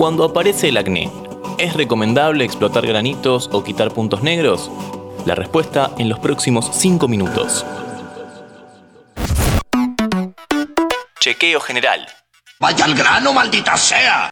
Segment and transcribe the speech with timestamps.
[0.00, 1.10] Cuando aparece el acné,
[1.58, 4.70] ¿es recomendable explotar granitos o quitar puntos negros?
[5.26, 7.66] La respuesta en los próximos 5 minutos.
[11.20, 12.06] Chequeo general.
[12.58, 14.30] ¡Vaya al grano, maldita sea!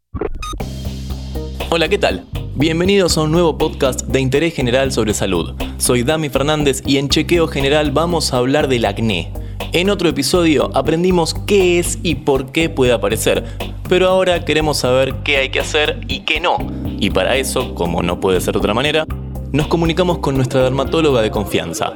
[1.69, 2.25] Hola, ¿qué tal?
[2.55, 5.55] Bienvenidos a un nuevo podcast de interés general sobre salud.
[5.77, 9.31] Soy Dami Fernández y en Chequeo General vamos a hablar del acné.
[9.75, 13.45] En otro episodio aprendimos qué es y por qué puede aparecer,
[13.89, 16.59] pero ahora queremos saber qué hay que hacer y qué no.
[17.01, 19.07] Y para eso, como no puede ser de otra manera,
[19.53, 21.93] nos comunicamos con nuestra dermatóloga de confianza.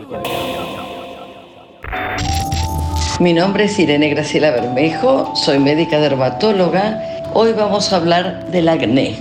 [3.20, 7.30] Mi nombre es Irene Graciela Bermejo, soy médica dermatóloga.
[7.34, 9.16] Hoy vamos a hablar del acné.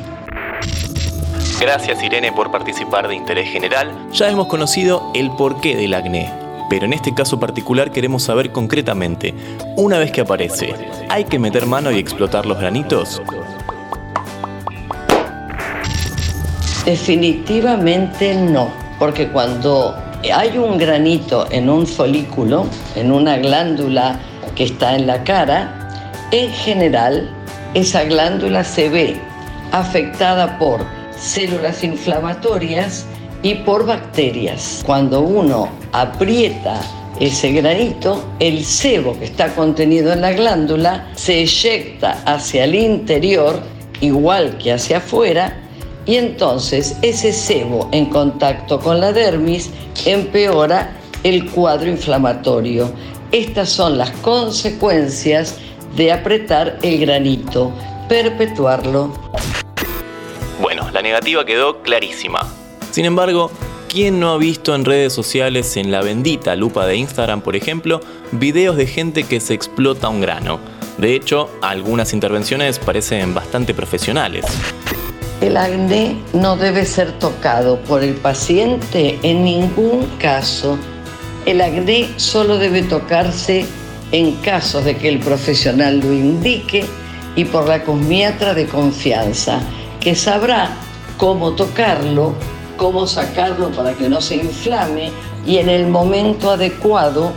[1.60, 3.92] Gracias Irene por participar de Interés General.
[4.14, 6.32] Ya hemos conocido el porqué del acné,
[6.72, 9.34] pero en este caso particular queremos saber concretamente,
[9.76, 10.74] una vez que aparece,
[11.10, 13.22] ¿hay que meter mano y explotar los granitos?
[16.86, 19.98] Definitivamente no, porque cuando
[20.34, 24.18] hay un granito en un folículo, en una glándula
[24.56, 25.90] que está en la cara,
[26.32, 27.30] en general
[27.74, 29.20] esa glándula se ve
[29.74, 30.86] afectada por
[31.18, 33.08] células inflamatorias
[33.44, 34.84] y por bacterias.
[34.86, 36.82] Cuando uno aprieta
[37.20, 43.62] ese granito, el sebo que está contenido en la glándula se eyecta hacia el interior,
[44.00, 45.58] igual que hacia afuera,
[46.06, 49.70] y entonces ese sebo en contacto con la dermis
[50.06, 52.92] empeora el cuadro inflamatorio.
[53.32, 55.58] Estas son las consecuencias
[55.96, 57.72] de apretar el granito,
[58.10, 59.12] perpetuarlo
[60.94, 62.61] la negativa quedó clarísima.
[62.92, 63.50] Sin embargo,
[63.88, 68.02] ¿quién no ha visto en redes sociales, en la bendita lupa de Instagram, por ejemplo,
[68.34, 70.60] videos de gente que se explota un grano?
[70.98, 74.46] De hecho, algunas intervenciones parecen bastante profesionales.
[75.40, 80.78] El acné no debe ser tocado por el paciente en ningún caso.
[81.46, 83.66] El acné solo debe tocarse
[84.12, 86.86] en casos de que el profesional lo indique
[87.38, 89.62] y por la cosmiatra de confianza
[90.02, 90.76] que sabrá
[91.18, 92.36] cómo tocarlo,
[92.82, 95.12] cómo sacarlo para que no se inflame
[95.46, 97.32] y en el momento adecuado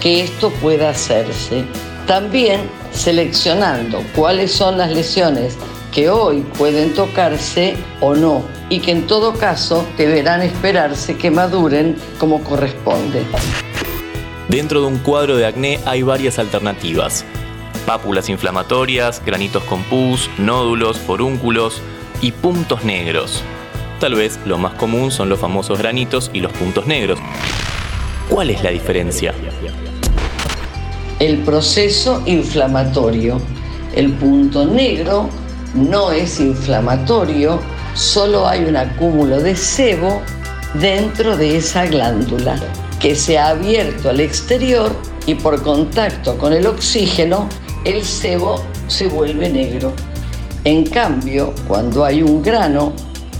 [0.00, 1.64] que esto pueda hacerse.
[2.06, 2.60] También
[2.92, 5.58] seleccionando cuáles son las lesiones
[5.92, 11.96] que hoy pueden tocarse o no y que en todo caso deberán esperarse que maduren
[12.20, 13.24] como corresponde.
[14.48, 17.24] Dentro de un cuadro de acné hay varias alternativas.
[17.84, 21.82] Pápulas inflamatorias, granitos con pus, nódulos, forúnculos,
[22.20, 23.42] y puntos negros.
[24.00, 27.18] Tal vez lo más común son los famosos granitos y los puntos negros.
[28.28, 29.34] ¿Cuál es la diferencia?
[31.20, 33.40] El proceso inflamatorio.
[33.94, 35.28] El punto negro
[35.74, 37.60] no es inflamatorio,
[37.94, 40.20] solo hay un acúmulo de sebo
[40.74, 42.56] dentro de esa glándula
[43.00, 44.90] que se ha abierto al exterior
[45.26, 47.48] y por contacto con el oxígeno
[47.84, 49.92] el sebo se vuelve negro.
[50.64, 52.92] En cambio, cuando hay un grano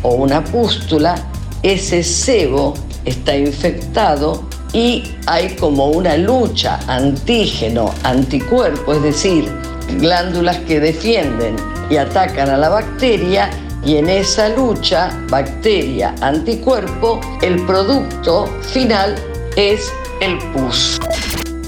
[0.04, 1.16] o una pústula,
[1.62, 9.50] ese sebo está infectado y hay como una lucha antígeno-anticuerpo, es decir,
[9.98, 11.56] glándulas que defienden
[11.90, 13.50] y atacan a la bacteria
[13.84, 19.16] y en esa lucha bacteria-anticuerpo el producto final
[19.56, 21.00] es el pus.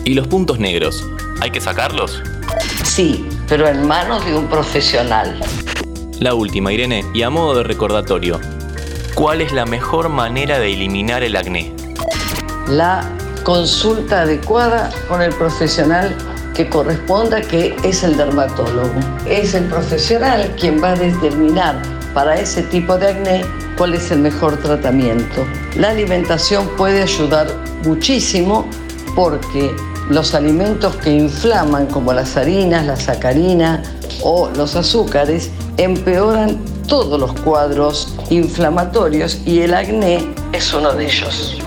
[0.04, 1.04] ¿Y los puntos negros?
[1.40, 2.22] ¿Hay que sacarlos?
[2.84, 5.38] Sí, pero en manos de un profesional.
[6.20, 8.40] La última, Irene, y a modo de recordatorio,
[9.14, 11.74] ¿cuál es la mejor manera de eliminar el acné?
[12.68, 13.12] La
[13.44, 16.16] consulta adecuada con el profesional
[16.54, 18.94] que corresponda, que es el dermatólogo.
[19.26, 21.82] Es el profesional quien va a determinar
[22.14, 23.44] para ese tipo de acné
[23.76, 25.44] cuál es el mejor tratamiento.
[25.76, 27.46] La alimentación puede ayudar
[27.84, 28.66] muchísimo
[29.14, 29.70] porque
[30.08, 33.82] los alimentos que inflaman, como las harinas, la sacarina
[34.22, 36.58] o los azúcares, empeoran
[36.88, 41.58] todos los cuadros inflamatorios y el acné es uno de ellos.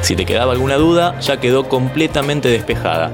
[0.00, 3.10] Si te quedaba alguna duda, ya quedó completamente despejada.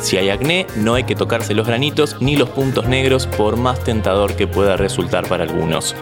[0.00, 3.80] Si hay acné, no hay que tocarse los granitos ni los puntos negros por más
[3.84, 5.94] tentador que pueda resultar para algunos.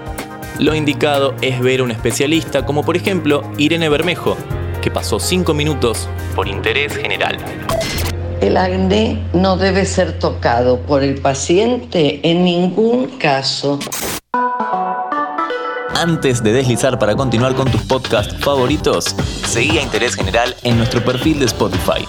[0.58, 4.37] Lo indicado es ver a un especialista como por ejemplo Irene Bermejo,
[4.81, 7.37] que pasó 5 minutos por interés general.
[8.42, 13.78] El acné no debe ser tocado por el paciente en ningún caso.
[15.94, 19.14] Antes de deslizar para continuar con tus podcasts favoritos,
[19.46, 22.04] seguí a Interés General en nuestro perfil de Spotify.